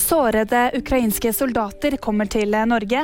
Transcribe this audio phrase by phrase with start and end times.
[0.00, 3.02] Sårede ukrainske soldater kommer til Norge.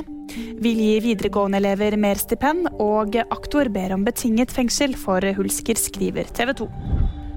[0.65, 6.57] Vil gi videregående-elever mer stipend, og aktor ber om betinget fengsel for Hulsker, skriver TV
[6.65, 6.71] 2.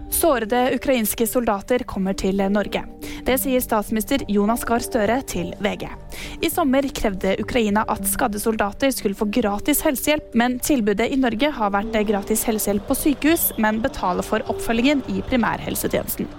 [0.09, 2.81] Sårede ukrainske soldater kommer til Norge.
[3.25, 5.85] Det sier statsminister Jonas Gahr Støre til VG.
[6.41, 11.51] I sommer krevde Ukraina at skadde soldater skulle få gratis helsehjelp, men tilbudet i Norge
[11.55, 16.29] har vært gratis helsehjelp på sykehus, men betaler for oppfølgingen i primærhelsetjenesten.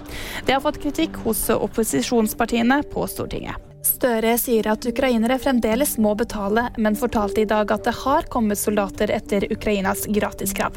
[0.46, 3.69] Det har fått kritikk hos opposisjonspartiene på Stortinget.
[3.86, 8.60] Støre sier at ukrainere fremdeles må betale, men fortalte i dag at det har kommet
[8.60, 10.76] soldater etter Ukrainas gratiskrav.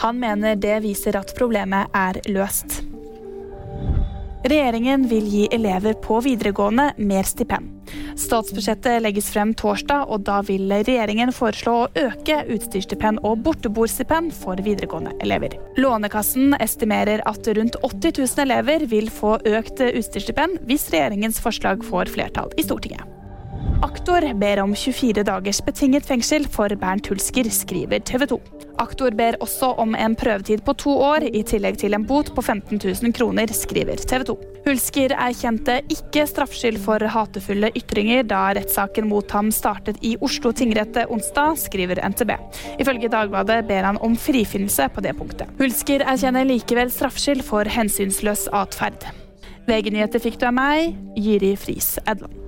[0.00, 2.80] Han mener det viser at problemet er løst.
[4.48, 7.74] Regjeringen vil gi elever på videregående mer stipend.
[8.16, 14.60] Statsbudsjettet legges frem torsdag, og da vil regjeringen foreslå å øke utstyrsstipend og borteboerstipend for
[14.64, 15.58] videregående elever.
[15.76, 22.14] Lånekassen estimerer at rundt 80 000 elever vil få økt utstyrsstipend hvis regjeringens forslag får
[22.16, 23.04] flertall i Stortinget.
[23.84, 28.40] Aktor ber om 24 dagers betinget fengsel for Bernt Hulsker, skriver TV 2.
[28.78, 32.44] Aktor ber også om en prøvetid på to år, i tillegg til en bot på
[32.44, 34.36] 15 000 kroner, skriver TV 2.
[34.68, 41.00] Hulsker erkjente ikke straffskyld for hatefulle ytringer da rettssaken mot ham startet i Oslo tingrett
[41.08, 42.34] onsdag, skriver NTB.
[42.78, 45.50] Ifølge Dagbladet ber han om frifinnelse på det punktet.
[45.58, 49.08] Hulsker erkjenner likevel straffskyld for hensynsløs atferd.
[49.68, 52.47] VG-nyheter fikk du av meg, Jiri Friis Edland.